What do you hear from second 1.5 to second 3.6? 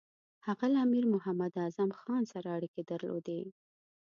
اعظم خان سره اړیکې درلودې.